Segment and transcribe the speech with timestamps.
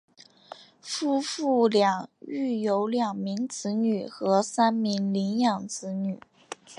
[0.81, 6.19] 夫妇俩育有两名子女和三名领养子女。